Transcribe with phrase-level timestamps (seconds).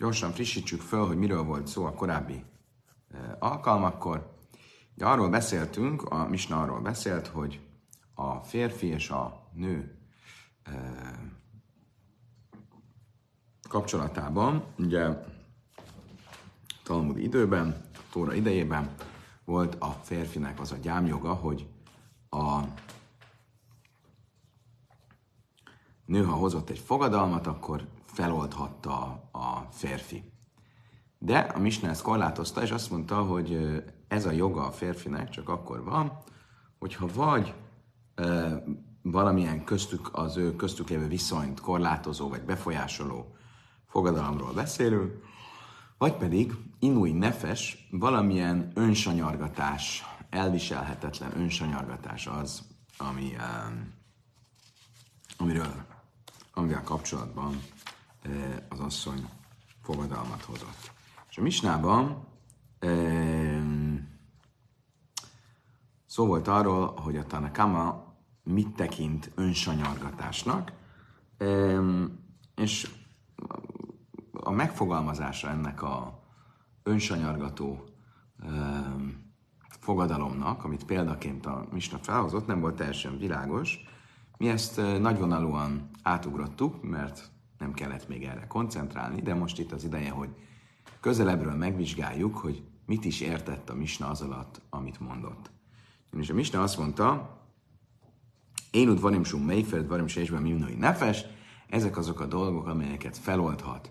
[0.00, 2.44] gyorsan frissítsük föl, hogy miről volt szó a korábbi
[3.38, 4.36] alkalmakkor.
[4.94, 7.60] Ugye arról beszéltünk, a Misna arról beszélt, hogy
[8.14, 9.98] a férfi és a nő
[13.68, 15.08] kapcsolatában, ugye
[16.82, 18.94] Talmud időben, Tóra idejében
[19.44, 21.68] volt a férfinek az a gyámjoga, hogy
[22.30, 22.60] a
[26.10, 29.00] nő, ha hozott egy fogadalmat, akkor feloldhatta
[29.32, 30.32] a férfi.
[31.18, 35.48] De a Misna ezt korlátozta, és azt mondta, hogy ez a joga a férfinek csak
[35.48, 36.18] akkor van,
[36.78, 37.54] hogyha vagy
[38.14, 38.62] e,
[39.02, 43.34] valamilyen köztük, az ő köztük lévő viszonyt korlátozó vagy befolyásoló
[43.86, 45.22] fogadalomról beszélünk,
[45.98, 52.62] vagy pedig inui nefes, valamilyen önsanyargatás, elviselhetetlen önsanyargatás az,
[52.96, 53.92] ami, um,
[55.38, 55.89] amiről,
[56.60, 57.62] amivel kapcsolatban
[58.68, 59.28] az asszony
[59.82, 60.92] fogadalmat hozott.
[61.28, 62.26] És a misnában
[66.06, 70.72] szó volt arról, hogy a Tanakama mit tekint önsanyargatásnak,
[72.54, 72.90] és
[74.32, 76.22] a megfogalmazása ennek a
[76.82, 77.84] önsanyargató
[79.80, 83.78] fogadalomnak, amit példaként a Misna felhozott, nem volt teljesen világos.
[84.40, 89.84] Mi ezt uh, nagyvonalúan átugrottuk, mert nem kellett még erre koncentrálni, de most itt az
[89.84, 90.28] ideje, hogy
[91.00, 95.50] közelebbről megvizsgáljuk, hogy mit is értett a Misna az alatt, amit mondott.
[96.18, 97.38] És a Misna azt mondta,
[98.70, 101.24] én úgy varim sum melyfeld, varim sésben mimnoi nefes,
[101.68, 103.90] ezek azok a dolgok, amelyeket feloldhat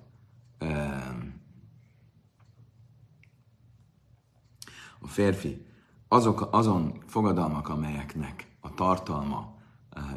[4.99, 5.65] a férfi,
[6.07, 9.57] azok, azon fogadalmak, amelyeknek a tartalma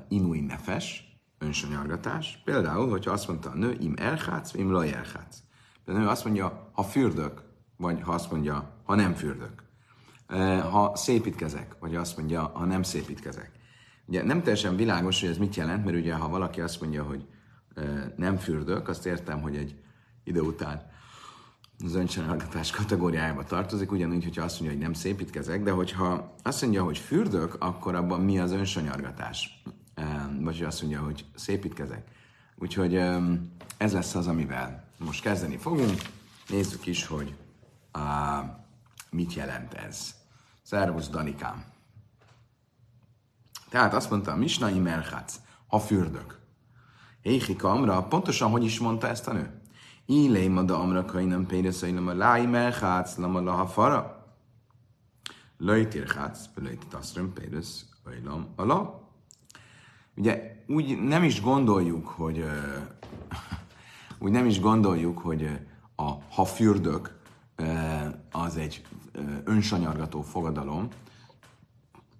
[0.08, 2.42] inui nefes, önsanyargatás.
[2.44, 5.42] Például, hogyha azt mondta a nő, im elhátsz, im laj elhátsz.
[5.84, 7.42] Például azt mondja, ha fürdök,
[7.76, 9.62] vagy ha azt mondja, ha nem fürdök.
[10.70, 13.50] Ha szépítkezek, vagy azt mondja, ha nem szépítkezek.
[14.06, 17.26] Ugye nem teljesen világos, hogy ez mit jelent, mert ugye ha valaki azt mondja, hogy
[18.16, 19.80] nem fürdök, azt értem, hogy egy
[20.24, 20.90] idő után
[21.84, 26.84] az öncsinálgatás kategóriájába tartozik, ugyanúgy, hogyha azt mondja, hogy nem szépítkezek, de hogyha azt mondja,
[26.84, 29.62] hogy fürdök, akkor abban mi az önsanyargatás?
[30.40, 32.08] Vagy hogy azt mondja, hogy szépítkezek.
[32.56, 32.94] Úgyhogy
[33.76, 36.02] ez lesz az, amivel most kezdeni fogunk.
[36.48, 37.34] Nézzük is, hogy
[37.94, 38.02] uh,
[39.10, 40.14] mit jelent ez.
[40.62, 41.64] Szervusz, Danikám!
[43.68, 45.34] Tehát azt mondta a Misnai Merchác,
[45.66, 46.38] ha fürdök.
[47.22, 49.61] Éhi Kamra, pontosan hogy is mondta ezt a nő?
[50.06, 54.26] Ilé mada amra kainan pédeszai lama láj merhác lama laha fara.
[55.58, 59.10] Lajtír hác, lajtír taszröm pédesz ajlam ala.
[60.16, 62.44] Ugye úgy nem is gondoljuk, hogy
[64.24, 65.58] úgy nem is gondoljuk, hogy
[65.96, 67.20] a ha fürdök
[68.30, 68.82] az egy
[69.44, 70.88] önsanyargató fogadalom.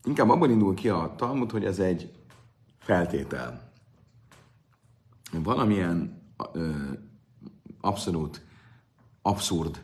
[0.04, 2.12] Inkább abban indul ki a Talmud, hogy ez egy
[2.78, 3.72] feltétel.
[5.32, 6.22] Valamilyen
[7.82, 8.47] abszolút
[9.22, 9.82] abszurd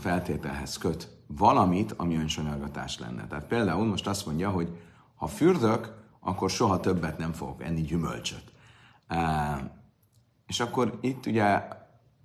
[0.00, 3.26] feltételhez köt valamit, ami önsanyargatás lenne.
[3.26, 4.78] Tehát például most azt mondja, hogy
[5.14, 8.52] ha fürdök, akkor soha többet nem fogok enni gyümölcsöt.
[10.46, 11.62] És akkor itt ugye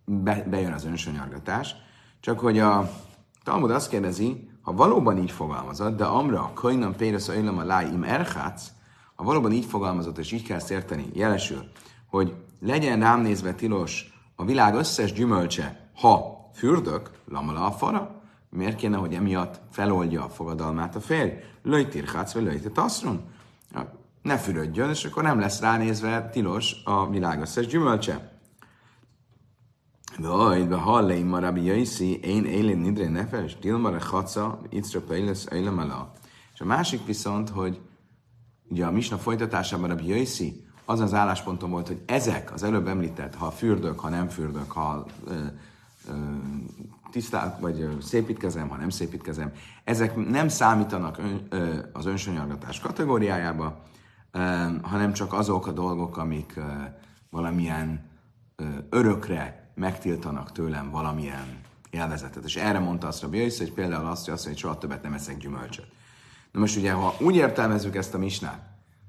[0.06, 1.76] be, bejön az önsanyargatás,
[2.20, 2.92] csak hogy a
[3.44, 8.72] Talmud azt kérdezi, ha valóban így fogalmazott, de amra, kajnam péresz a a láim erhác,
[9.16, 11.72] ha valóban így fogalmazott, és így kell érteni, jelesül,
[12.10, 18.76] hogy legyen rám nézve tilos a világ összes gyümölcse, ha fürdök, lamala a fara, miért
[18.76, 21.32] kéne, hogy emiatt feloldja a fogadalmát a férj?
[21.64, 23.22] Löjtér hátsz, vagy löjtér taszron?
[24.22, 28.32] Ne fürödjön, és akkor nem lesz ránézve tilos a világ összes gyümölcse.
[30.18, 35.48] Vaj, de halleim ma rabbi jaiszi, én élén nidre nefes, dilmar a haca, itzra pejlesz,
[36.54, 37.82] És a másik viszont, hogy
[38.70, 43.36] ugye a misna folytatásában rabbi jaiszi az az álláspontom volt, hogy ezek az előbb említett,
[43.36, 45.34] ha fürdök, ha nem fürdök, ha ö,
[46.08, 46.14] ö,
[47.12, 49.52] tisztál, vagy szépítkezem, ha nem szépítkezem,
[49.84, 53.84] ezek nem számítanak ön, ö, az önsanyargatás kategóriájába,
[54.32, 54.40] ö,
[54.82, 56.62] hanem csak azok a dolgok, amik ö,
[57.30, 58.10] valamilyen
[58.56, 62.44] ö, örökre megtiltanak tőlem valamilyen élvezetet.
[62.44, 65.14] És erre mondta azt a Bjöjsz, hogy például azt, hogy, azt, hogy soha többet nem
[65.14, 65.88] eszek gyümölcsöt.
[66.52, 68.62] Na most ugye, ha úgy értelmezzük ezt a misnát,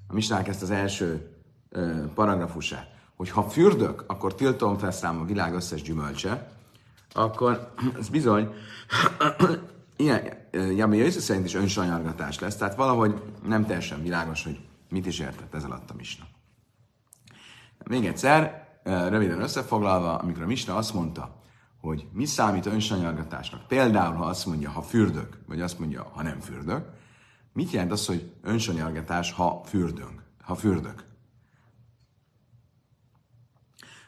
[0.09, 1.34] a misnák ezt az első
[2.15, 6.51] paragrafusát, hogy ha fürdök, akkor tiltom fel szám a világ összes gyümölcse,
[7.13, 8.49] akkor ez bizony
[9.97, 15.19] ilyen Jami Jöjjsz szerint is önsanyargatás lesz, tehát valahogy nem teljesen világos, hogy mit is
[15.19, 16.25] értett ez alatt a misna.
[17.85, 21.43] Még egyszer, röviden összefoglalva, amikor a misna azt mondta,
[21.81, 23.67] hogy mi számít önsanyargatásnak.
[23.67, 26.91] Például, ha azt mondja, ha fürdök, vagy azt mondja, ha nem fürdök,
[27.53, 31.05] mit jelent az, hogy önsanyargatás, ha fürdünk, ha fürdök?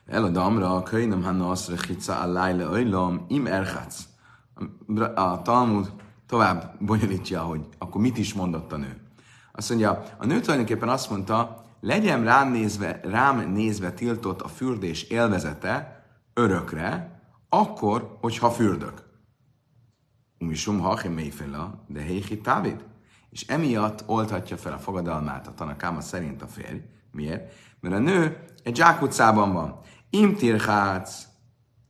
[0.07, 4.03] Eladamra, a könyvem hanna azt hica a lájle öjlom, im erhatsz.
[5.15, 5.93] A Talmud
[6.27, 9.01] tovább bonyolítja, hogy akkor mit is mondott a nő.
[9.53, 15.03] Azt mondja, a nő tulajdonképpen azt mondta, legyen rám nézve, rám nézve tiltott a fürdés
[15.03, 16.05] élvezete
[16.35, 19.05] örökre, akkor, hogyha fürdök.
[20.39, 22.85] Umisum hachim mélyféla, de héhi távid.
[23.31, 26.81] És emiatt oltatja fel a fogadalmát a tanakáma szerint a férj.
[27.13, 27.53] Miért?
[27.81, 29.81] Mert a nő egy zsákutcában van.
[30.11, 31.27] Im tirhác,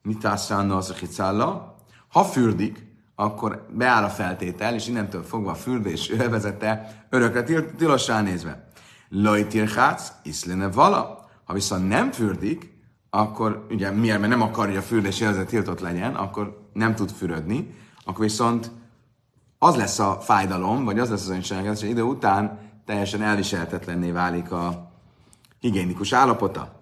[0.02, 1.74] mitászánna az a
[2.08, 8.68] ha fürdik, akkor beáll a feltétel, és innentől fogva a fürdés övezete örökre tilos ránézve.
[9.08, 11.28] Lojtirhác, iszlene vala.
[11.44, 12.74] Ha viszont nem fürdik,
[13.10, 17.10] akkor ugye miért, mert nem akarja, hogy a fürdés élvezet tiltott legyen, akkor nem tud
[17.10, 17.74] fürödni,
[18.04, 18.70] akkor viszont
[19.58, 24.52] az lesz a fájdalom, vagy az lesz az önségek, hogy idő után teljesen elviselhetetlenné válik
[24.52, 24.90] a
[25.60, 26.75] higiénikus állapota.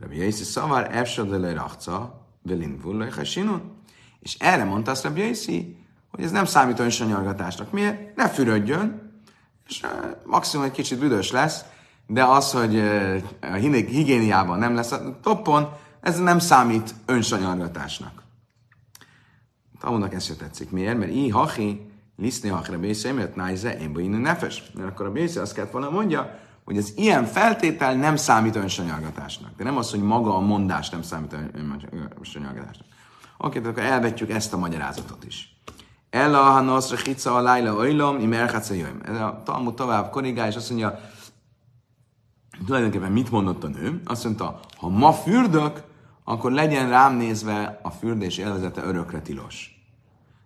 [0.00, 3.10] Rabbi Yossi szavar, efsodele rachca, velin vullaj
[4.20, 5.76] És erre mondta azt Rabbi Yossi,
[6.10, 7.72] hogy ez nem számít önsanyargatásnak.
[7.72, 8.16] Miért?
[8.16, 9.12] Ne fürödjön,
[9.66, 9.86] és
[10.24, 11.64] maximum egy kicsit büdös lesz,
[12.06, 12.78] de az, hogy
[13.40, 15.68] a higiéniában nem lesz a toppon,
[16.00, 18.22] ez nem számít önsanyargatásnak.
[19.80, 20.70] Talmudnak ez se tetszik.
[20.70, 20.98] Miért?
[20.98, 24.70] Mert így hachi, liszni bésze, mert nájze, én nefes.
[24.74, 29.50] Mert akkor a bésze azt kellett volna mondja, hogy az ilyen feltétel nem számít önsanyargatásnak.
[29.56, 31.36] De nem az, hogy maga a mondás nem számít
[32.18, 32.86] önsanyargatásnak.
[33.38, 35.60] Oké, akkor elvetjük ezt a magyarázatot is.
[36.10, 38.74] Ella ha noszra hica a lájla ojlom, im erhatsa
[39.04, 41.00] Ez a Talmud tovább korrigál, és azt mondja,
[42.66, 44.00] tulajdonképpen mit mondott a nő?
[44.04, 45.82] Azt mondta, ha ma fürdök,
[46.24, 49.84] akkor legyen rám nézve a fürdés élvezete örökre tilos.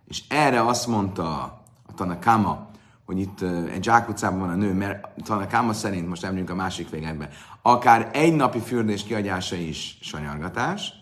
[0.05, 1.43] És erre azt mondta
[1.87, 2.71] a Tanakama,
[3.07, 3.41] hogy itt
[3.73, 7.29] egy zsákutcában van a nő, mert Tanakama szerint, most emlünk a másik végekben,
[7.63, 10.93] akár egy napi fürdés kiadása is sanyargatás,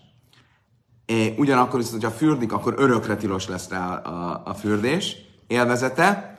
[1.05, 5.15] É, ugyanakkor viszont, hogyha fürdik, akkor örökre tilos lesz rá a, a fürdés
[5.47, 6.37] élvezete,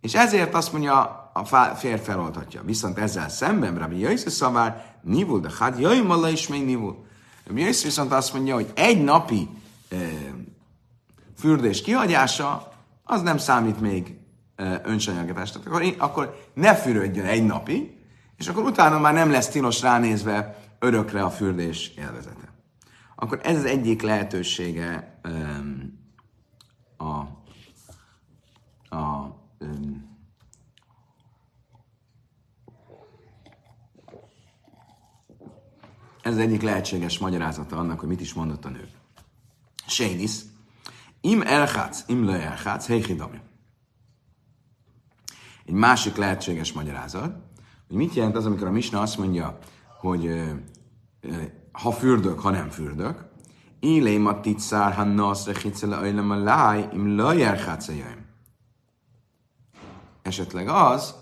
[0.00, 1.44] és ezért azt mondja, a
[1.74, 2.62] férj feloltatja.
[2.64, 7.04] Viszont ezzel szemben Rabbi Jöjsz szavár, nivul, de hát jöjj mala is még nivul.
[7.46, 9.48] Rabbi Jöjsz viszont azt mondja, hogy egy napi
[9.88, 9.96] e,
[11.38, 12.72] fürdés kihagyása,
[13.04, 14.16] az nem számít még
[14.62, 15.66] e, önsanyagításnak.
[15.66, 17.98] Akkor, akkor ne fürödjön egy napi,
[18.36, 22.52] és akkor utána már nem lesz tilos ránézve örökre a fürdés élvezete.
[23.16, 25.98] Akkor ez az egyik lehetősége um,
[26.96, 27.06] a,
[28.96, 30.10] a um,
[36.22, 38.88] Ez az egyik lehetséges magyarázata annak, hogy mit is mondott a nő.
[39.86, 40.32] Sénis,
[41.20, 43.40] im elhátsz, im le elhátsz, heichidami.
[45.66, 47.36] Egy másik lehetséges magyarázat,
[47.88, 49.58] hogy mit jelent az, amikor a Misna azt mondja,
[50.00, 50.42] hogy
[51.72, 53.30] ha fürdök, ha nem fürdök,
[53.84, 57.76] Ilém a ticár, ha naszre hicele ajlem a láj, im le
[60.22, 61.14] Esetleg az,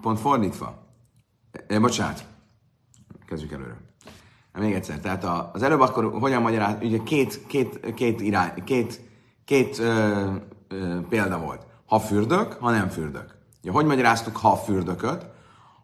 [0.00, 0.86] pont fordítva.
[1.66, 2.26] E, bocsánat,
[3.26, 3.76] kezdjük előre.
[4.52, 9.00] Még egyszer, tehát az előbb akkor hogyan magyaráz, ugye két, két, két, irány, két,
[9.44, 10.34] két ö,
[10.68, 11.66] ö, példa volt.
[11.86, 13.35] Ha fürdök, ha nem fürdök.
[13.66, 15.26] Ugye, hogy magyaráztuk ha fürdököt?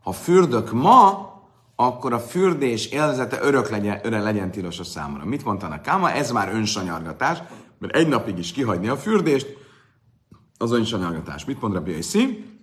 [0.02, 1.30] Ha fürdök ma,
[1.76, 5.24] akkor a fürdés élvezete örök legyen, örök legyen tilos a számomra.
[5.24, 6.10] Mit mondta a Káma?
[6.10, 7.42] Ez már önsanyargatás,
[7.78, 9.56] mert egy napig is kihagyni a fürdést,
[10.58, 11.44] az önsanyargatás.
[11.44, 12.56] Mit mond Rabbi Yossi?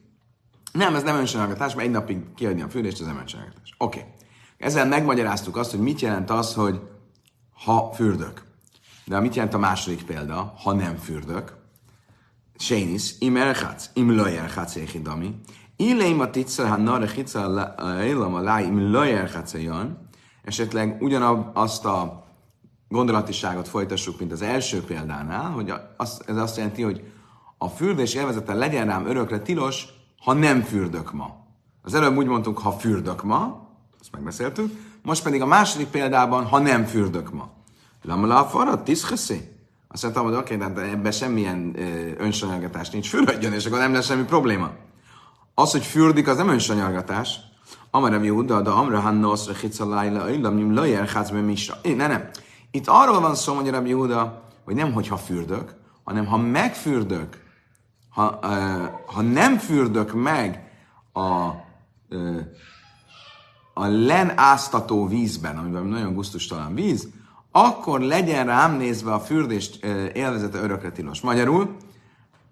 [0.71, 3.75] Nem, ez nem önsanyargatás, mert egy napig kihagyni a fürdést, ez nem önsanyargatás.
[3.77, 3.99] Oké.
[3.99, 4.11] Okay.
[4.57, 6.79] Ezzel megmagyaráztuk azt, hogy mit jelent az, hogy
[7.65, 8.43] ha fürdök.
[9.05, 11.58] De mit jelent a második példa, ha nem fürdök?
[12.59, 15.35] Sénis, im erchatz, im lo erchatz echidami.
[15.77, 19.55] Ileim a titszer, ha nare hitza élam a láj, im lo erchatz
[20.43, 22.27] Esetleg ugyanazt a
[22.89, 27.11] gondolatiságot folytassuk, mint az első példánál, hogy az, ez azt jelenti, hogy
[27.57, 29.87] a fürdés élvezete legyen rám örökre tilos,
[30.23, 31.45] ha nem fürdök ma.
[31.81, 33.69] Az előbb úgy mondtuk, ha fürdök ma,
[34.01, 34.71] ezt megbeszéltük.
[35.03, 37.49] Most pedig a második példában, ha nem fürdök ma.
[38.01, 39.58] Lamala farad, tiszkeszi?
[39.91, 41.75] Azt mondtam, hogy oké, okay, de ebben semmilyen
[42.17, 44.71] önsanyargatás nincs, fürdjön, és akkor nem lesz semmi probléma.
[45.53, 47.39] Az, hogy fürdik, az nem önsanyargatás.
[47.91, 51.75] Amara Yehuda, de Amra Hannoszra Hicalájla, Illam Nim Lajer Hácbe Misra.
[51.83, 52.29] Ne, nem.
[52.71, 57.43] Itt arról van szó, mondja Rabbi Yehuda, hogy nem, hogyha fürdök, hanem ha megfürdök,
[58.09, 60.71] ha, uh, ha nem fürdök meg
[61.13, 61.49] a
[62.09, 62.41] uh,
[63.73, 67.07] a len áztató vízben, amiben nagyon guztustalan víz,
[67.51, 69.69] akkor legyen rám nézve a fürdés
[70.13, 71.21] élvezete örökre tilos.
[71.21, 71.75] Magyarul,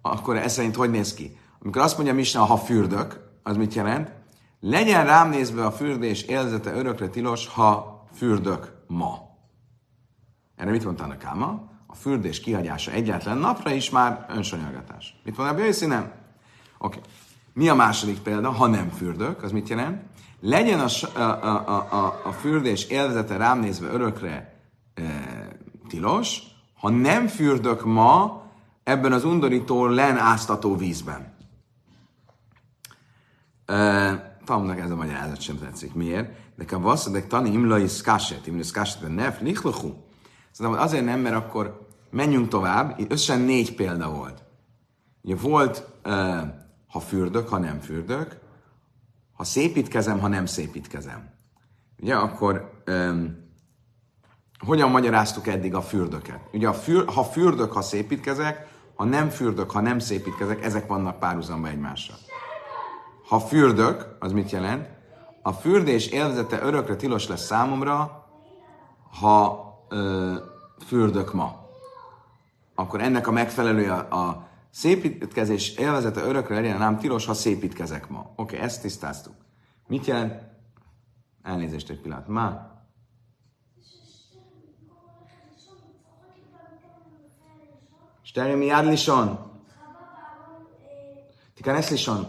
[0.02, 1.38] akkor ez szerint hogy néz ki?
[1.62, 4.12] Amikor azt mondja Misna, ha fürdök, az mit jelent?
[4.60, 9.28] Legyen rám nézve a fürdés élvezete örökre tilos, ha fürdök ma.
[10.56, 11.70] Erre mit mondta a Káma?
[11.88, 15.20] A fürdés kihagyása egyetlen napra is már önsanyargatás.
[15.24, 15.86] Mit mondja a bőszi?
[15.86, 16.12] Nem.
[16.78, 16.98] Oké.
[16.98, 17.10] Okay.
[17.54, 18.52] Mi a második példa?
[18.52, 20.02] Ha nem fürdök, az mit jelent?
[20.40, 24.57] Legyen a, a, a, a, a fürdés élvezete rám nézve örökre
[25.88, 26.42] tilos,
[26.80, 28.44] ha nem fürdök ma
[28.84, 31.36] ebben az undorító len áztató vízben.
[33.66, 35.94] E, Talmudnak ez a magyarázat sem tetszik.
[35.94, 36.32] Miért?
[36.56, 39.94] De a vasszadek tani imlai szkáset, imlai szkáset, nef, lichluchu.
[40.52, 43.12] Szóval azért nem, mert akkor menjünk tovább.
[43.12, 44.44] Összesen négy példa volt.
[45.22, 45.88] Ugye volt,
[46.88, 48.40] ha fürdök, ha nem fürdök,
[49.34, 51.30] ha szépítkezem, ha nem szépítkezem.
[52.00, 53.47] Ugye, akkor um,
[54.66, 56.40] hogyan magyaráztuk eddig a fürdöket?
[56.54, 61.20] Ugye, a für, ha fürdök, ha szépítkezek, ha nem fürdök, ha nem szépítkezek, ezek vannak
[61.20, 62.18] párhuzamba egymással.
[63.28, 64.88] Ha fürdök, az mit jelent?
[65.42, 68.26] A fürdés élvezete örökre tilos lesz számomra,
[69.20, 70.36] ha ö,
[70.86, 71.66] fürdök ma.
[72.76, 78.20] Akkor ennek a megfelelője a, szépítkezés élvezete örökre legyen, nem tilos, ha szépítkezek ma.
[78.20, 79.34] Oké, okay, ezt tisztáztuk.
[79.88, 80.34] Mit jelent?
[81.44, 82.28] Elnézést egy pillanat.
[82.28, 82.77] Ma.
[88.27, 89.37] שתראה מיד לישון.
[91.55, 92.25] תיכנס לישון.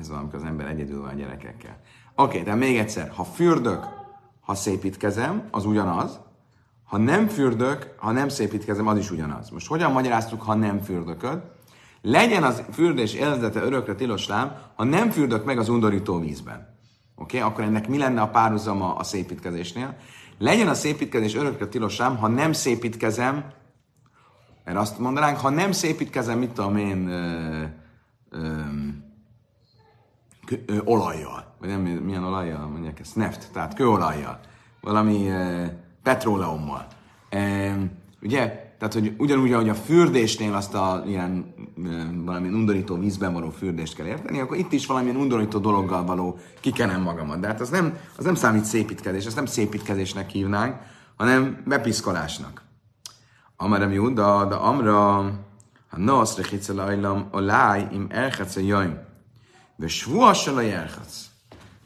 [0.00, 1.76] Ez van, amikor az ember egyedül van a gyerekekkel.
[2.14, 3.84] Oké, okay, de még egyszer, ha fürdök,
[4.40, 6.20] ha szépítkezem, az ugyanaz.
[6.84, 9.50] Ha nem fürdök, ha nem szépítkezem, az is ugyanaz.
[9.50, 11.42] Most hogyan magyaráztuk, ha nem fürdököd?
[12.02, 16.78] Legyen az fürdés élvezete örökre tilos lám, ha nem fürdök meg az undorító vízben.
[17.14, 17.50] Oké, okay?
[17.50, 19.96] akkor ennek mi lenne a párhuzama a szépítkezésnél?
[20.37, 23.51] Legyen a szépítkezés örökre tilos lám, ha nem szépítkezem,
[24.63, 27.63] mert azt mondanánk, ha nem szépítkezem, mit tudom én, ö,
[28.29, 28.59] ö,
[30.65, 34.39] ö, olajjal, vagy nem, milyen olajjal mondják ezt, neft, tehát kőolajjal,
[34.81, 35.65] valami ö,
[36.03, 36.87] petróleummal.
[37.29, 37.75] E,
[38.21, 41.53] ugye, tehát, hogy ugyanúgy, ahogy a fürdésnél azt a ilyen
[42.25, 47.01] valami undorító vízben való fürdést kell érteni, akkor itt is valamilyen undorító dologgal való kikenem
[47.01, 47.39] magamat.
[47.39, 50.75] De hát az nem, az nem számít szépítkezés, azt nem szépítkezésnek hívnánk,
[51.15, 52.63] hanem bepiszkolásnak.
[53.57, 55.15] Amarem jó, de amra,
[55.89, 58.97] ha nasz rechitze lajlam, a im erchetsz a jaim.
[59.75, 61.25] De svuassal a jerchetsz.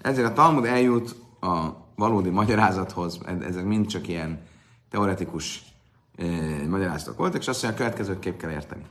[0.02, 4.42] Ezért a Talmud eljut a valódi magyarázathoz, ezek mind csak ilyen
[4.90, 5.64] teoretikus
[6.20, 8.86] eh, magyarázatok voltak, és azt mondja, a következőt kép kell érteni.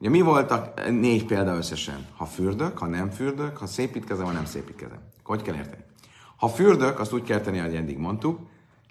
[0.00, 2.06] Ugye mi voltak négy példa összesen?
[2.16, 4.98] Ha fürdök, ha nem fürdök, ha szépítkezem, ha nem szépítkezem.
[5.24, 5.84] Hogy kell érteni?
[6.36, 8.40] Ha fürdök, azt úgy kell érteni, ahogy eddig mondtuk,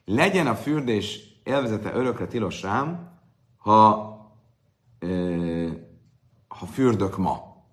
[0.05, 3.09] legyen a fürdés élvezete örökre tilos rám,
[3.57, 4.07] ha,
[4.99, 5.73] eh,
[6.47, 7.63] ha fürdök ma.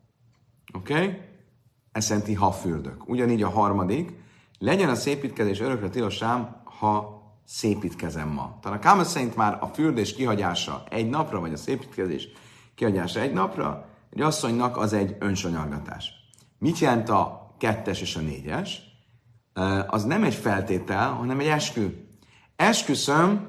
[0.75, 0.95] Oké?
[0.95, 1.21] Okay?
[1.93, 3.09] Ez jelenti, ha fürdök.
[3.09, 4.13] Ugyanígy a harmadik,
[4.59, 7.16] legyen a szépítkezés örökre tilos rám, ha
[7.47, 8.59] szépítkezem ma.
[8.61, 12.29] Talán Káma szerint már a fürdés kihagyása egy napra, vagy a szépítkezés
[12.75, 16.13] kihagyása egy napra, egy asszonynak az egy önsanyargatás.
[16.59, 18.83] Mit jelent a kettes és a négyes?
[19.87, 22.07] Az nem egy feltétel, hanem egy eskü.
[22.57, 23.49] Esküszöm,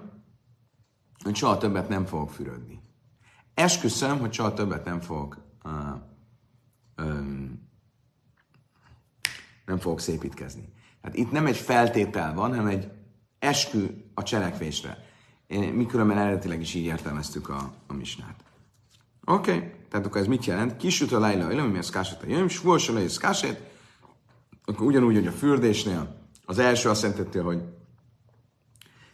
[1.23, 2.79] hogy soha többet nem fogok fürödni.
[3.53, 5.73] Esküszöm, hogy soha többet nem fogok uh,
[7.07, 7.69] um,
[9.65, 10.73] nem fogok szépítkezni.
[11.01, 12.91] Hát itt nem egy feltétel van, hanem egy
[13.39, 15.05] eskü a cselekvésre.
[15.47, 18.43] Mi különben eredetileg is így értelmeztük a, a misnát.
[19.25, 19.71] Oké, okay.
[19.89, 20.77] tehát akkor ez mit jelent?
[20.77, 23.75] Kisüt a lejla, mi ez káset a jöjjön, svors a lejla, káset,
[24.65, 27.61] akkor ugyanúgy, hogy a fürdésnél az első azt jelenti, hogy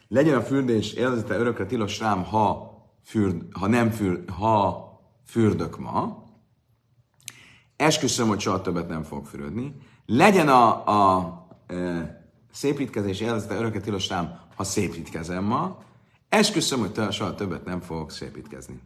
[0.08, 4.84] legyen a fürdés élvezete örökre tilos rám, ha, fürd, ha nem fürd, ha
[5.26, 6.24] fürdök ma,
[7.76, 9.76] esküszöm, hogy soha többet nem fog fürödni,
[10.06, 12.23] legyen a, a, a
[12.54, 15.82] szépítkezés élvezete örökre tilos rám, ha szépítkezem ma,
[16.28, 18.80] esküszöm, hogy soha többet nem fogok szépítkezni.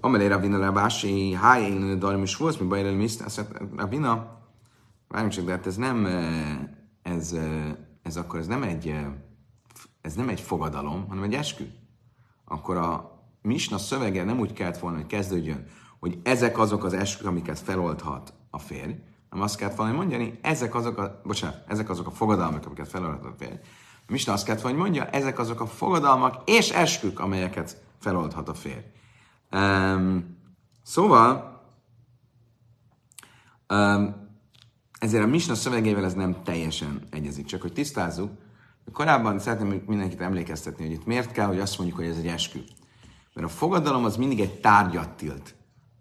[0.00, 3.44] Amelé Ravina Rabási, Hájén, Darmis volt, mi bajra mi azt
[3.76, 4.40] Ravina,
[5.08, 6.06] várjunk csak, de hát ez nem,
[7.02, 7.36] ez,
[8.02, 8.94] ez akkor ez nem egy,
[10.00, 11.64] ez nem egy fogadalom, hanem egy eskü.
[12.44, 15.66] Akkor a Misna szövege nem úgy kellett volna, hogy kezdődjön,
[15.98, 18.92] hogy ezek azok az eskük, amiket feloldhat a férj,
[19.34, 23.32] hanem azt kellett volna mondani, ezek azok a, bocsánat, ezek azok a fogadalmak, amiket feloldhat
[23.32, 23.54] a férj.
[24.06, 28.48] A Misna azt kellett volna, hogy mondja, ezek azok a fogadalmak és eskük, amelyeket feloldhat
[28.48, 28.84] a férj.
[29.52, 30.38] Um,
[30.82, 31.62] szóval
[33.68, 34.28] um,
[34.98, 37.46] ezért a Misna szövegével ez nem teljesen egyezik.
[37.46, 38.30] Csak hogy tisztázzuk,
[38.92, 42.60] korábban szeretném mindenkit emlékeztetni, hogy itt miért kell, hogy azt mondjuk, hogy ez egy eskü.
[43.32, 45.54] Mert a fogadalom az mindig egy tárgyat tilt.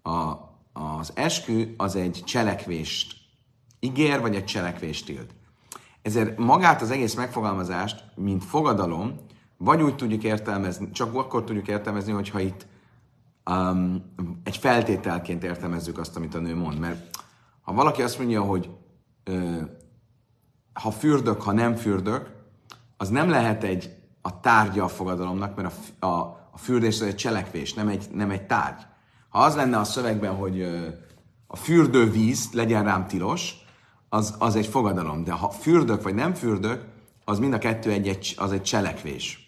[0.03, 0.33] A,
[0.73, 3.21] az eskü az egy cselekvést
[3.83, 5.33] ígér, vagy egy cselekvést tilt.
[6.01, 9.15] Ezért magát az egész megfogalmazást, mint fogadalom,
[9.57, 12.65] vagy úgy tudjuk értelmezni, csak akkor tudjuk értelmezni, hogyha itt
[13.49, 14.13] um,
[14.43, 16.79] egy feltételként értelmezzük azt, amit a nő mond.
[16.79, 17.09] Mert
[17.61, 18.69] ha valaki azt mondja, hogy
[19.23, 19.61] ö,
[20.73, 22.29] ha fürdök, ha nem fürdök,
[22.97, 27.15] az nem lehet egy a tárgya a fogadalomnak, mert a, a, a fürdés az egy
[27.15, 28.81] cselekvés, nem egy, nem egy tárgy.
[29.29, 30.87] Ha az lenne a szövegben, hogy ö,
[31.47, 33.62] a fürdővíz legyen rám tilos,
[34.13, 35.23] az, az egy fogadalom.
[35.23, 36.85] De ha fürdök vagy nem fürdök,
[37.25, 39.47] az mind a kettő egy, egy, az egy cselekvés.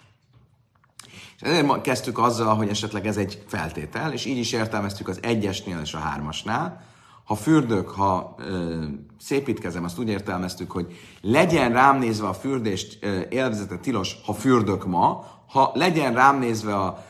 [1.35, 5.79] És ezért kezdtük azzal, hogy esetleg ez egy feltétel, és így is értelmeztük az egyesnél
[5.83, 6.83] és a hármasnál.
[7.23, 8.83] Ha fürdök, ha ö,
[9.19, 14.85] szépítkezem, azt úgy értelmeztük, hogy legyen rám nézve a fürdést ö, élvezete tilos, ha fürdök
[14.85, 17.05] ma, ha legyen rám nézve a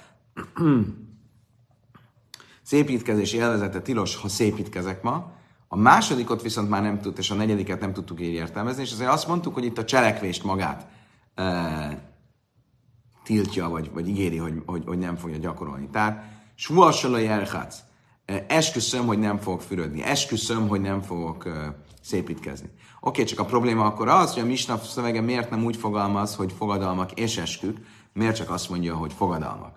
[2.62, 5.35] szépítkezés élvezete tilos, ha szépítkezek ma,
[5.68, 9.10] a másodikot viszont már nem tud, és a negyediket nem tudtuk így értelmezni, és azért
[9.10, 10.88] azt mondtuk, hogy itt a cselekvést magát
[11.36, 12.14] e,
[13.24, 15.90] tiltja, vagy, vagy ígéri, hogy, hogy, hogy nem fogja gyakorolni.
[15.90, 16.24] Tehát
[16.56, 17.78] Suasalai jelhatsz.
[18.48, 20.04] Esküszöm, hogy nem fogok fürödni.
[20.04, 22.70] Esküszöm, hogy nem fogok e, szépítkezni.
[23.00, 26.54] Oké, csak a probléma akkor az, hogy a Misnap szövege miért nem úgy fogalmaz, hogy
[26.58, 27.78] fogadalmak és eskük,
[28.14, 29.76] miért csak azt mondja, hogy fogadalmak.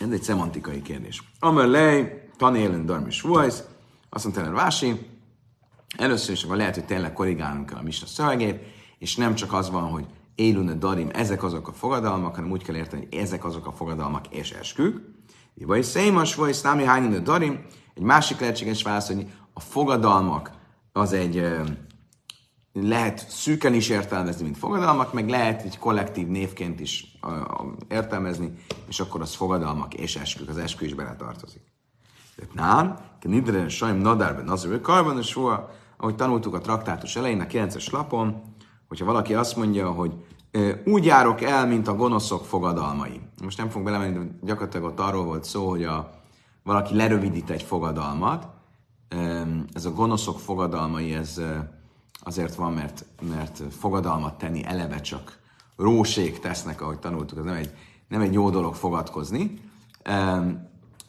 [0.00, 1.22] Ez egy szemantikai kérdés.
[1.38, 3.62] Amelej, tanélen darmis vajsz,
[4.10, 5.06] azt mondta el Vási,
[5.96, 8.62] először is akkor lehet, hogy tényleg korrigálnunk kell a Misna szövegét,
[8.98, 12.76] és nem csak az van, hogy élune darim, ezek azok a fogadalmak, hanem úgy kell
[12.76, 15.00] érteni, hogy ezek azok a fogadalmak és eskük.
[15.54, 20.50] Vagy szémas vagy számi hányone darim, egy másik lehetséges válasz, hogy a fogadalmak
[20.92, 21.46] az egy
[22.72, 27.18] lehet szűken is értelmezni, mint fogadalmak, meg lehet egy kollektív névként is
[27.88, 28.52] értelmezni,
[28.88, 31.71] és akkor az fogadalmak és eskük, az eskü is beletartozik.
[32.52, 35.38] Nán, Nidren Sajm Nadárben Nazir Karban, és
[35.96, 38.42] ahogy tanultuk a traktátus elején, a 9-es lapon,
[38.88, 40.12] hogyha valaki azt mondja, hogy
[40.84, 43.20] úgy járok el, mint a gonoszok fogadalmai.
[43.42, 46.10] Most nem fogok belemenni, de gyakorlatilag ott arról volt szó, hogy a,
[46.62, 48.46] valaki lerövidít egy fogadalmat.
[49.72, 51.40] Ez a gonoszok fogadalmai, ez
[52.22, 55.38] azért van, mert, mert fogadalmat tenni eleve csak
[55.76, 57.74] róség tesznek, ahogy tanultuk, ez nem egy,
[58.08, 59.58] nem egy jó dolog fogadkozni.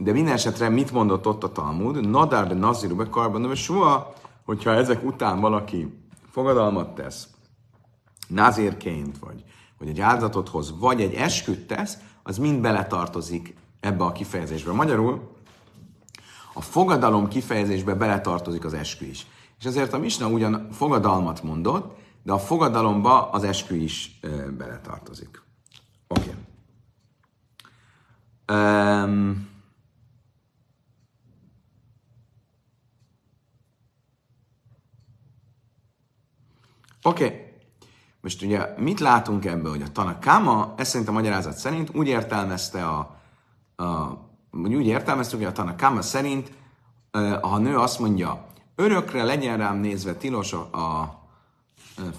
[0.03, 2.09] De minden esetre mit mondott ott a Talmud?
[2.09, 4.13] Nadár be naziru be karban, soha,
[4.45, 5.93] hogyha ezek után valaki
[6.31, 7.27] fogadalmat tesz,
[8.27, 9.43] nazírként, vagy,
[9.77, 14.71] vagy egy áldozatot hoz, vagy egy esküt tesz, az mind beletartozik ebbe a kifejezésbe.
[14.71, 15.31] Magyarul
[16.53, 19.27] a fogadalom kifejezésbe beletartozik az eskü is.
[19.59, 25.41] És ezért a Misna ugyan fogadalmat mondott, de a fogadalomba az eskü is e, beletartozik.
[26.07, 26.21] Oké.
[26.21, 26.41] Okay.
[29.03, 29.51] Um,
[37.03, 37.25] Oké.
[37.25, 37.51] Okay.
[38.21, 42.85] Most ugye mit látunk ebből, hogy a Tanakama, ez szerint a magyarázat szerint úgy értelmezte
[42.85, 43.15] a,
[43.83, 44.19] a
[44.51, 46.51] úgy értelmeztük, hogy a Tanakama szerint,
[47.11, 51.21] ha a nő azt mondja, örökre legyen rám nézve tilos a, a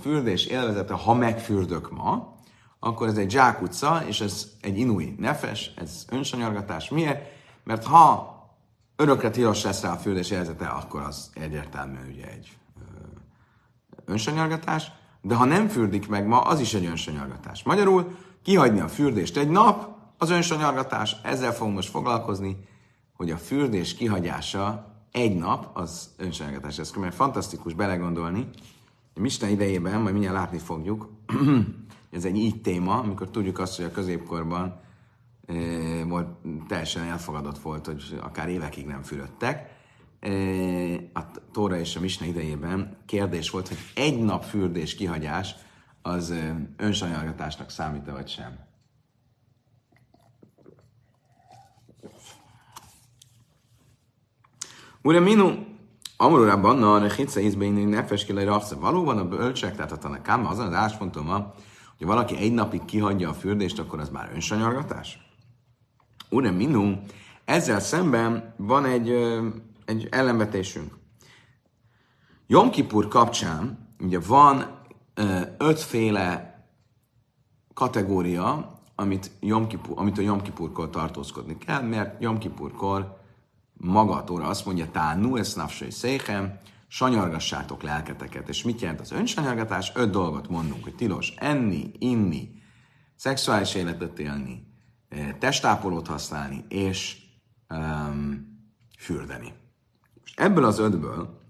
[0.01, 2.37] fürdés élvezete, ha megfürdök ma,
[2.79, 6.89] akkor ez egy zsákutca, és ez egy inui nefes, ez önsanyargatás.
[6.89, 7.33] Miért?
[7.65, 8.35] Mert ha
[8.97, 12.53] örökre tilos lesz rá a fürdés élvezete, akkor az egyértelmű ugye egy
[14.07, 14.91] önsanyargatás,
[15.21, 17.63] de ha nem fürdik meg ma, az is egy önsanyargatás.
[17.63, 19.89] Magyarul kihagyni a fürdést egy nap,
[20.19, 22.57] az önsanyargatás, ezzel fogunk most foglalkozni,
[23.17, 26.79] hogy a fürdés kihagyása egy nap az önsanyargatás.
[26.79, 28.49] Ez mert fantasztikus belegondolni.
[29.15, 31.09] Misten idejében, majd mindjárt látni fogjuk,
[32.11, 34.81] ez egy így téma, amikor tudjuk azt, hogy a középkorban
[35.47, 35.55] e,
[36.05, 36.29] volt,
[36.69, 39.74] teljesen elfogadott volt, hogy akár évekig nem fürödtek
[41.13, 41.21] a
[41.53, 45.55] Tóra és a Misna idejében kérdés volt, hogy egy nap fürdés kihagyás
[46.03, 46.35] az
[46.77, 48.59] önsanyargatásnak számít-e vagy sem.
[55.03, 55.53] Ura minu,
[56.17, 58.79] amurra banna, a hitsze ízbeini nefes kilai rafsza.
[58.79, 61.53] Valóban a bölcsek, tehát a tanakám, azon az áspontom van,
[61.99, 65.19] hogy valaki egy napig kihagyja a fürdést, akkor az már önsanyargatás?
[66.31, 66.97] Ura minu,
[67.45, 69.13] ezzel szemben van egy
[69.85, 70.99] egy ellenvetésünk.
[72.47, 74.81] Jom Kipur kapcsán ugye van
[75.59, 76.55] ötféle
[77.75, 83.23] kategória, amit, Jom Kipur, amit a Jom Kipurkor tartózkodni kell, mert Jom Kipurkor
[83.73, 88.49] maga a azt mondja, tá nu es nafsai széchem, sanyargassátok lelketeket.
[88.49, 89.93] És mit jelent az önsanyargatás?
[89.95, 92.63] Öt dolgot mondunk, hogy tilos enni, inni,
[93.17, 94.67] szexuális életet élni,
[95.39, 97.17] testápolót használni, és
[97.69, 98.53] um,
[98.99, 99.53] fürdeni.
[100.37, 101.41] Ebből az ötből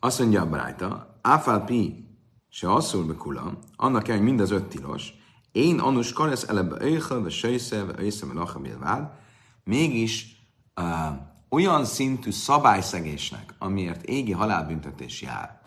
[0.00, 2.08] azt mondja a brájta, áfál pi
[2.48, 5.12] se asszul be kula, annak kell, hogy mind az öt tilos,
[5.52, 9.20] én anus karesz elebe öjjel, ve söjsze, ve öjsze, ve
[9.64, 10.44] mégis
[10.80, 11.16] uh,
[11.48, 15.60] olyan szintű szabályszegésnek, amiért égi halálbüntetés jár,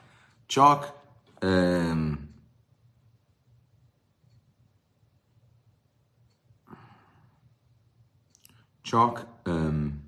[0.46, 0.93] csak
[1.41, 2.32] um,
[8.82, 10.04] csak um,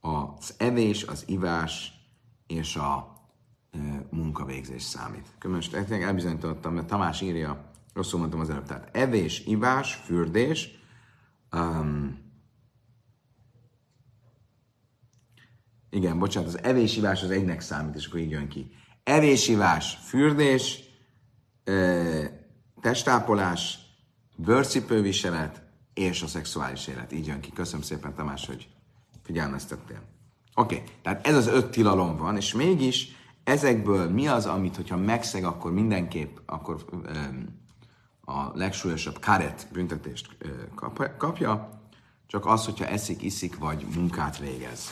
[0.00, 1.92] az evés, az ivás
[2.46, 3.12] és a
[3.72, 5.26] uh, munkavégzés számít.
[5.44, 10.68] Most elbizonyítottam, mert Tamás írja, rosszul mondtam az előbb, tehát evés, ivás, fürdés,
[11.52, 12.22] um,
[15.90, 18.70] Igen, bocsánat, az evésivás az egynek számít, és akkor így jön ki.
[19.04, 20.82] Evésivás, fürdés,
[22.80, 23.78] testápolás,
[24.36, 27.12] bőrcipőviselet és a szexuális élet.
[27.12, 27.52] Így jön ki.
[27.52, 28.68] Köszönöm szépen, Tamás, hogy
[29.22, 30.13] figyelmeztettél.
[30.54, 33.08] Oké, okay, tehát ez az öt tilalom van, és mégis
[33.44, 37.62] ezekből mi az, amit, hogyha megszeg, akkor mindenképp akkor um,
[38.24, 40.36] a legsúlyosabb karet büntetést
[40.82, 41.82] uh, kapja,
[42.26, 44.90] csak az, hogyha eszik, iszik, vagy munkát végez.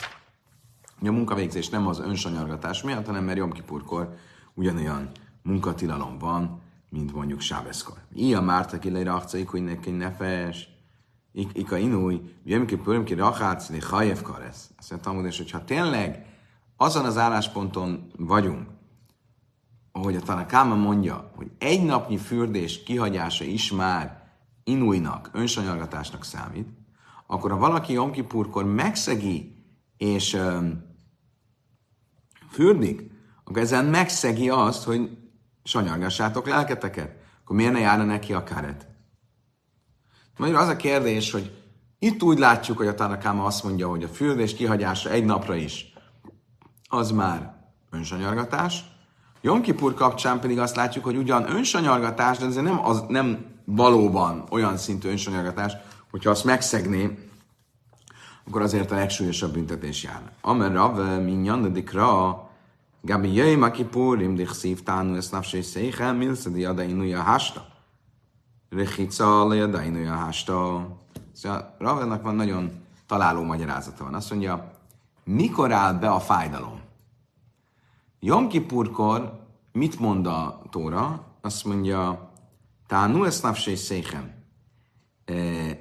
[1.01, 4.16] A munkavégzés nem az önsanyargatás miatt, hanem mert Jom Kipurkor
[4.55, 5.11] ugyanolyan
[5.42, 7.96] munkatilalom van, mint mondjuk Sábeszkor.
[8.14, 10.68] Ilyen Márta ki leire akcaik, hogy neki nefes,
[11.33, 12.21] Ika inúj,
[12.66, 14.71] Kipur, ki rachátsz, li hajev karesz.
[14.79, 16.27] Azt mondtam, hogy ha tényleg
[16.77, 18.68] azon az állásponton vagyunk,
[19.92, 24.23] ahogy a Tanakáma mondja, hogy egy napnyi fürdés kihagyása is már
[24.64, 26.68] inújnak, önsanyargatásnak számít,
[27.27, 29.57] akkor ha valaki Kipurkor megszegi,
[29.97, 30.85] és um,
[32.51, 33.11] fürdik,
[33.45, 35.18] akkor ezen megszegi azt, hogy
[35.64, 37.16] sanyargassátok lelketeket.
[37.42, 38.91] Akkor miért ne járna neki a karet?
[40.37, 41.62] Magyarul az a kérdés, hogy
[41.99, 45.92] itt úgy látjuk, hogy a Tanakáma azt mondja, hogy a fürdés kihagyása egy napra is,
[46.88, 47.55] az már
[47.90, 48.85] önsanyargatás.
[49.40, 54.77] Jomkipur kapcsán pedig azt látjuk, hogy ugyan önsanyargatás, de ez nem, az, nem valóban olyan
[54.77, 55.73] szintű önsanyargatás,
[56.11, 57.18] hogyha azt megszegné,
[58.47, 60.23] akkor azért a legsúlyosabb büntetés jár.
[60.40, 62.51] Amer Rav minyandadikra
[63.01, 67.71] Gabi Jöjm Akipurim dichszív tánu ezt nafsé széhe milszedi jadainuja hásta.
[68.72, 70.87] Rechica lejadainuja hásta.
[71.32, 72.70] Szóval Ravennak van nagyon
[73.06, 74.14] találó magyarázata van.
[74.14, 74.72] Azt mondja,
[75.24, 76.80] mikor áll be a fájdalom?
[78.20, 79.40] Jom Kipurkor
[79.72, 81.24] mit mond a Tóra?
[81.40, 82.30] Azt mondja,
[82.87, 84.40] tánu ezt nafsé széhem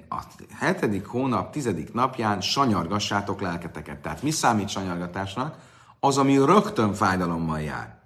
[0.09, 0.23] a
[0.53, 4.01] hetedik hónap, tizedik napján sanyargassátok lelketeket.
[4.01, 5.57] Tehát mi számít sanyargatásnak?
[5.99, 7.99] Az, ami rögtön fájdalommal jár.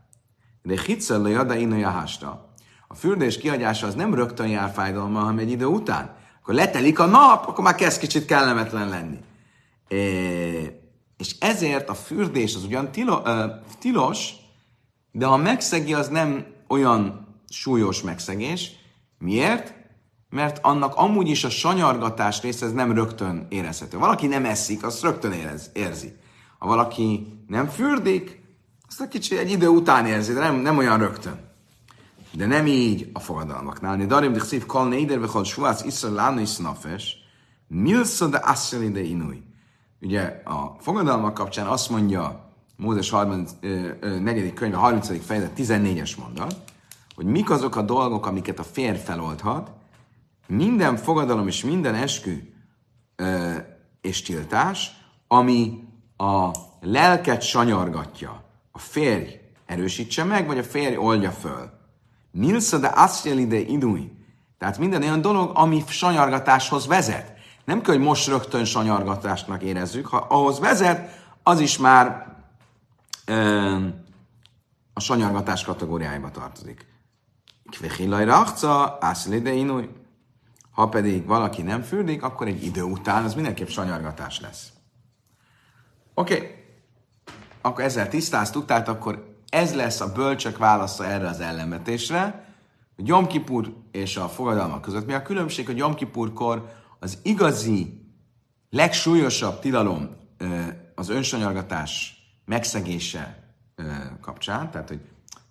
[0.62, 2.54] De hitzellőja, de inőja hásta.
[2.96, 6.16] A fürdés kihagyása az nem rögtön jár fájdalommal, hanem egy idő után.
[6.42, 9.18] Akkor letelik a nap, akkor már kezd kicsit kellemetlen lenni.
[9.88, 9.96] E,
[11.18, 14.30] és ezért a fürdés az ugyan tilo, uh, tilos,
[15.12, 18.72] de a megszegi az nem olyan súlyos megszegés.
[19.18, 19.74] Miért?
[20.30, 23.98] mert annak amúgy is a sanyargatás része ez nem rögtön érezhető.
[23.98, 26.16] Valaki nem eszik, azt rögtön érez, érzi.
[26.58, 28.42] Ha valaki nem fürdik,
[28.88, 31.45] azt egy kicsi egy idő után érzi, de nem, nem olyan rögtön.
[32.36, 33.96] De nem így a fogadalmaknál.
[33.96, 37.18] Ne darim dich szív kal néder vechol suász iszor lána is nafes,
[37.68, 39.44] milszor de asszeli de inúj.
[40.02, 43.14] Ugye a fogadalmak kapcsán azt mondja Mózes
[44.20, 44.54] 4.
[44.54, 45.26] könyve, 30.
[45.26, 46.56] fejezet, 14-es mondat,
[47.16, 49.72] hogy mik azok a dolgok, amiket a férj feloldhat,
[50.48, 52.54] minden fogadalom és minden eskü
[53.16, 53.54] ö,
[54.02, 54.92] és tiltás,
[55.28, 55.84] ami
[56.18, 61.75] a lelket sanyargatja, a férj erősítse meg, vagy a férj oldja föl.
[62.38, 64.12] Milsa de aszjelide idui.
[64.58, 67.34] Tehát minden olyan dolog, ami sanyargatáshoz vezet.
[67.66, 72.36] Nem kell, hogy most rögtön sanyargatásnak érezzük, ha ahhoz vezet, az is már
[73.26, 73.76] ö,
[74.94, 76.86] a sanyargatás kategóriájába tartozik.
[77.70, 79.90] Kvechilaj rachca, aszjelide inui.
[80.72, 84.70] Ha pedig valaki nem fürdik, akkor egy idő után az mindenképp sanyargatás lesz.
[86.14, 86.56] Oké, okay.
[87.62, 92.46] akkor ezzel tisztáztuk, tehát akkor ez lesz a bölcsök válasza erre az ellenvetésre,
[92.96, 98.04] hogy Jom Kipur és a fogadalmak között mi a különbség, hogy Jom Kipurkor az igazi,
[98.70, 100.10] legsúlyosabb tilalom
[100.96, 103.54] az önsanyargatás megszegése
[104.22, 105.00] kapcsán, tehát hogy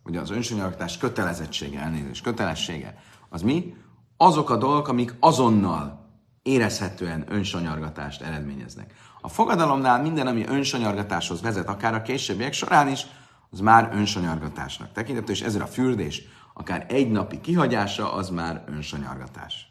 [0.05, 3.75] ugye az önsanyargatás kötelezettsége, elnézést, kötelessége, az mi?
[4.17, 6.09] azok a dolgok, amik azonnal
[6.43, 8.95] érezhetően önsanyargatást eredményeznek.
[9.21, 13.07] A fogadalomnál minden, ami önsanyargatáshoz vezet, akár a későbbiek során is,
[13.55, 16.23] az már önsanyargatásnak tekintető, és ezért a fürdés,
[16.55, 19.67] akár egy napi kihagyása, az már önsanyargatás.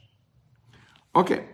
[1.12, 1.34] Oké.
[1.34, 1.46] Okay.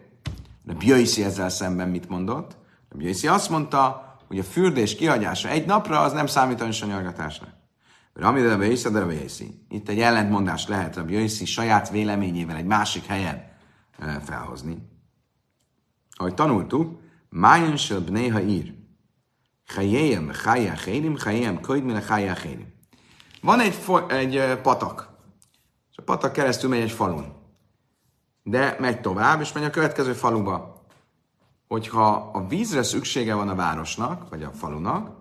[0.64, 2.58] De Bjöjszi ezzel szemben mit mondott?
[2.90, 7.50] De Bjöjszi azt mondta, hogy a fürdés kihagyása egy napra, az nem számít önsanyargatásnak.
[8.14, 9.66] Ramire Bjöjszi, de Bjöjszi.
[9.70, 13.52] Itt egy ellentmondás lehet a Bjöjszi saját véleményével egy másik helyen
[14.24, 14.78] felhozni.
[16.12, 18.74] Ahogy tanultuk, Májön néha ír.
[19.70, 22.74] Chajéjem, chajá chérim, chajéjem, köjd mire chajá chérim.
[23.42, 23.76] Van egy,
[24.10, 25.10] egy patak.
[25.92, 27.34] És a patak keresztül megy egy falun.
[28.44, 30.84] De megy tovább, és megy a következő faluba.
[31.68, 35.18] Hogyha a vízre szüksége van a városnak, vagy a falunak,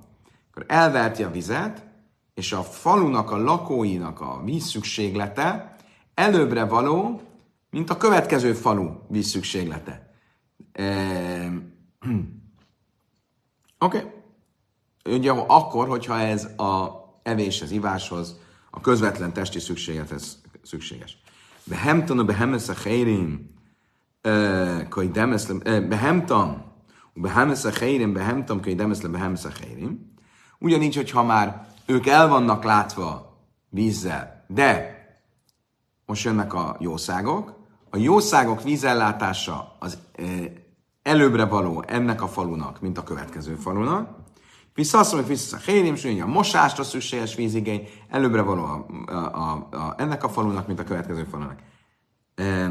[0.51, 1.87] akkor elverti a vizet,
[2.35, 5.77] és a falunak, a lakóinak a vízszükséglete
[6.15, 7.21] előbbre való,
[7.71, 10.13] mint a következő falu vízszükséglete.
[13.79, 13.99] Oké.
[13.99, 14.17] Okay.
[15.09, 16.88] Ugye akkor, hogyha ez a
[17.23, 18.37] evéshez, iváshoz,
[18.71, 21.18] a közvetlen testi szükségethez szükséges.
[21.64, 23.51] Behemtan, behemesz a hérim,
[24.90, 26.73] hogy demeszle, behemtan,
[27.14, 30.12] behemesz a hérim, behemtan, hogy demeszle, behemesz a hérim.
[30.59, 34.97] Ugyanígy, hogyha már ők el vannak látva vízzel, de
[36.07, 37.57] most jönnek a jószágok,
[37.90, 39.99] a jószágok vízellátása az
[41.03, 44.16] előbbre való ennek a falunak, mint a következő falunak.
[44.79, 49.95] Visszaszom, hogy vissza a hérim, a mosásra szükséges vízigény, előbbre való a, a, a, a,
[49.97, 51.59] ennek a falunak, mint a következő falunak.
[52.35, 52.71] E,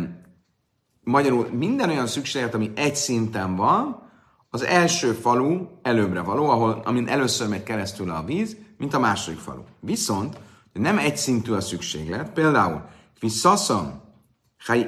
[1.03, 4.09] magyarul minden olyan szükséglet, ami egy szinten van,
[4.49, 9.39] az első falu előbbre való, ahol, amin először megy keresztül a víz, mint a második
[9.39, 9.61] falu.
[9.79, 10.37] Viszont
[10.73, 12.85] nem egy szintű a szükséglet, például
[13.19, 14.01] visszaszom,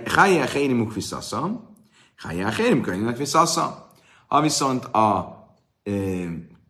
[0.05, 1.75] Chajja Hérimuk visszaszam,
[2.17, 3.71] Chajja Hérim könyvnek visszaszam.
[4.27, 5.37] Ha viszont a
[5.83, 5.91] e,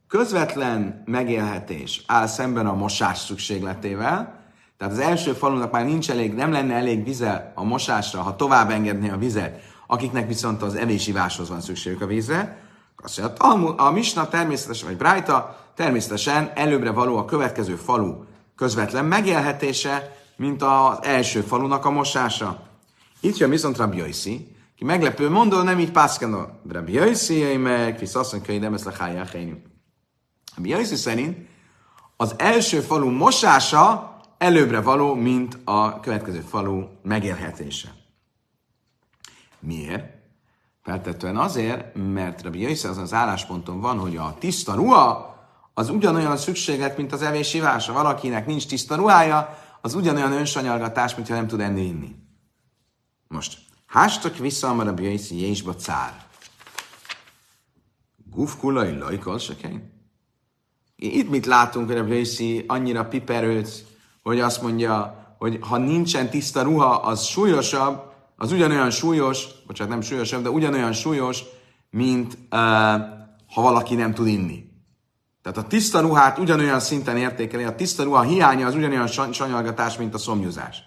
[0.09, 4.39] közvetlen megélhetés áll szemben a mosás szükségletével,
[4.77, 8.69] tehát az első falunak már nincs elég, nem lenne elég vize a mosásra, ha tovább
[8.69, 12.57] engedné a vizet, akiknek viszont az evésiváshoz van szükségük a vízre,
[13.03, 18.23] azt mondja, a, a Misna természetesen, vagy Brájta természetesen előbbre való a következő falu
[18.55, 22.61] közvetlen megélhetése, mint az első falunak a mosása.
[23.19, 26.61] Itt jön viszont Rabbi Yossi, ki meglepő mondó, nem így pászkenol.
[26.69, 29.33] Rabbi Yossi, meg, hisz azt mondja, nem ezt lehájják
[30.59, 31.47] a Biaiszi szerint
[32.17, 37.93] az első falu mosása előbbre való, mint a következő falu megélhetése.
[39.59, 40.17] Miért?
[40.83, 45.37] Feltetően azért, mert Rabbi Jöjsz az az állásponton van, hogy a tiszta ruha
[45.73, 47.93] az ugyanolyan szükséglet, mint az evési vása.
[47.93, 52.15] Valakinek nincs tiszta ruhája, az ugyanolyan önsanyargatás, mint ha nem tud enni inni.
[53.27, 56.25] Most, hástak vissza a Rabbi Jöjsz Jézsba cár.
[58.31, 59.98] Gufkulai lajkal sekein?
[61.01, 63.85] Itt mit látunk, hogy Rési annyira piperőt,
[64.21, 68.01] hogy azt mondja, hogy ha nincsen tiszta ruha, az súlyosabb,
[68.35, 71.43] az ugyanolyan súlyos, bocsánat, nem súlyosabb, de ugyanolyan súlyos,
[71.89, 72.59] mint uh,
[73.53, 74.63] ha valaki nem tud inni.
[75.41, 80.13] Tehát a tiszta ruhát ugyanolyan szinten értékeli, a tiszta ruha hiánya az ugyanolyan sanyargatás, mint
[80.13, 80.83] a szomjúzás.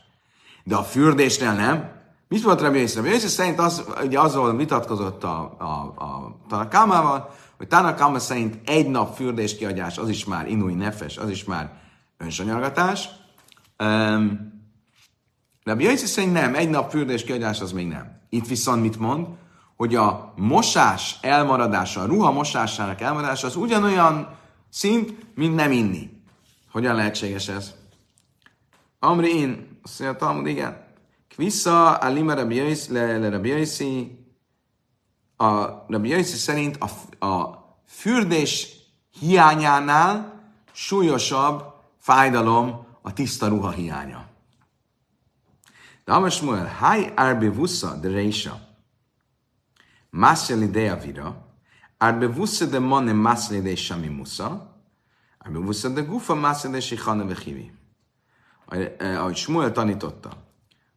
[0.64, 1.90] De a fürdésnél nem.
[2.28, 2.94] Mit volt Yossi?
[2.94, 5.64] Rabbi Yossi szerint az, ugye azról vitatkozott a, a,
[6.04, 7.30] a Tanakámával,
[7.62, 11.72] hogy Tanakama szerint egy nap fürdés kiadás, az is már inui nefes, az is már
[12.18, 13.08] önsanyargatás.
[13.78, 14.52] Um,
[15.64, 18.20] Rabbi Yossi szerint nem, egy nap fürdés kiadás az még nem.
[18.28, 19.26] Itt viszont mit mond?
[19.76, 24.36] Hogy a mosás elmaradása, a ruha mosásának elmaradása az ugyanolyan
[24.70, 26.10] szint, mint nem inni.
[26.72, 27.74] Hogyan lehetséges ez?
[28.98, 30.84] Amri én, azt mondja Talmud, igen.
[31.28, 34.21] Kvissa, alima Rabbi Yossi,
[35.42, 36.78] a Rabbi Yossi szerint
[37.18, 38.68] a, a fürdés
[39.18, 40.40] hiányánál
[40.72, 44.28] súlyosabb fájdalom a tiszta ruha hiánya.
[46.04, 48.60] De Amos Shmuel, Hai arbe vussa de reisha,
[50.10, 51.36] masjeli de avira,
[51.98, 54.76] arbe vussa de mone masjeli de shami musa,
[55.38, 57.72] arbe vussa de gufa masjeli de shichane vechivi.
[58.98, 60.30] Ahogy Shmuel tanította,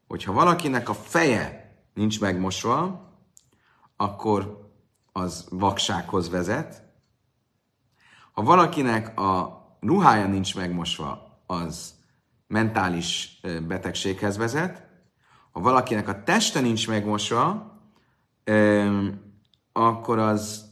[0.07, 3.05] hogyha valakinek a feje nincs megmosva,
[3.97, 4.69] akkor
[5.11, 6.83] az vaksághoz vezet.
[8.31, 11.93] Ha valakinek a ruhája nincs megmosva, az
[12.47, 14.87] mentális betegséghez vezet.
[15.51, 17.73] Ha valakinek a teste nincs megmosva,
[19.71, 20.71] akkor az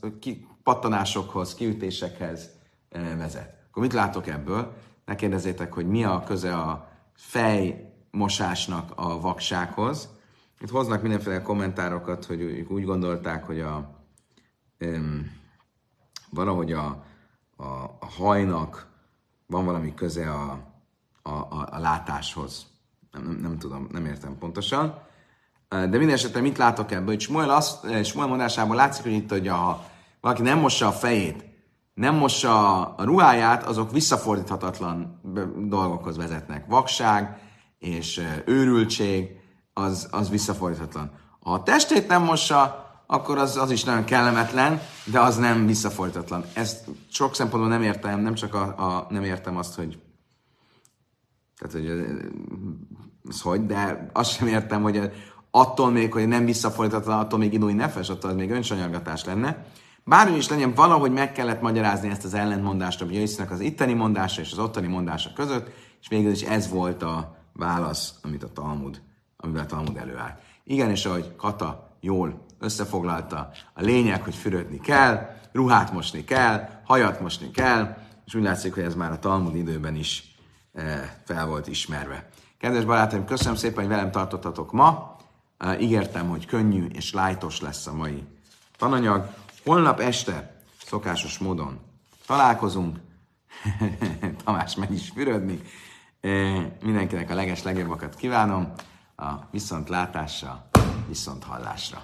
[0.64, 2.50] pattanásokhoz, kiütésekhez
[3.18, 3.64] vezet.
[3.70, 4.74] Akkor mit látok ebből?
[5.06, 10.10] Ne kérdezzétek, hogy mi a köze a fejmosásnak a vaksághoz.
[10.64, 13.90] Itt hoznak mindenféle kommentárokat, hogy úgy gondolták, hogy a
[14.80, 15.32] um,
[16.30, 17.04] valahogy a,
[17.56, 17.66] a,
[18.00, 18.88] a hajnak
[19.48, 20.60] van valami köze a,
[21.22, 22.66] a, a, a látáshoz.
[23.12, 25.02] Nem, nem, nem tudom, nem értem pontosan.
[25.70, 27.06] De minden esetre mit látok ebből?
[27.06, 29.86] Hogy Smuel, azt, Smuel mondásából látszik, hogy itt, hogy a,
[30.22, 31.46] valaki nem mossa a fejét,
[31.94, 35.20] nem mossa a ruháját, azok visszafordíthatatlan
[35.68, 36.66] dolgokhoz vezetnek.
[36.68, 37.38] Vakság
[37.80, 39.42] és őrültség,
[39.74, 41.12] az, az visszafordíthatatlan.
[41.40, 46.46] Ha a testét nem mossa, akkor az, az is nagyon kellemetlen, de az nem visszafordíthatatlan.
[46.54, 49.98] Ezt sok szempontból nem értem, nem csak a, a nem értem azt, hogy
[51.58, 52.06] tehát, hogy
[53.30, 55.12] ez hogy, de azt sem értem, hogy
[55.52, 59.66] attól még, hogy nem visszafordíthatatlan, attól még idói nefes, attól az még önsanyargatás lenne.
[60.04, 64.42] Bármi is legyen, valahogy meg kellett magyarázni ezt az ellentmondást, a Jöjsznek az itteni mondása
[64.42, 65.70] és az ottani mondása között,
[66.02, 69.02] és végül is ez volt a válasz, amit a Talmud,
[69.44, 70.40] amivel Talmud előállt.
[70.64, 77.20] Igen, és ahogy Kata jól összefoglalta, a lényeg, hogy fürödni kell, ruhát mosni kell, hajat
[77.20, 80.36] mosni kell, és úgy látszik, hogy ez már a Talmud időben is
[80.74, 82.30] eh, fel volt ismerve.
[82.58, 85.16] Kedves barátaim, köszönöm szépen, hogy velem tartottatok ma.
[85.58, 88.24] Eh, ígértem, hogy könnyű és lájtos lesz a mai
[88.78, 89.34] tananyag.
[89.64, 91.80] Holnap este szokásos módon
[92.26, 92.98] találkozunk.
[94.44, 95.62] Tamás megy is fürödni.
[96.82, 98.74] Mindenkinek a leges legjobbakat kívánom.
[99.24, 100.66] A viszontlátásra,
[101.08, 102.04] viszont hallásra.